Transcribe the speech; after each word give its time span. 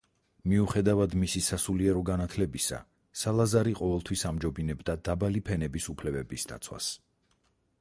მიუხედავად 0.51 1.11
მისი 1.23 1.41
სასულიერო 1.47 2.01
განათლებისა 2.07 2.79
სალაზარი 3.25 3.75
ყოველთვის 3.81 4.25
ამჯობინებდა 4.31 4.97
დაბალი 5.09 5.45
ფენების 5.51 5.91
უფლებების 5.95 6.49
დაცვას. 6.55 6.89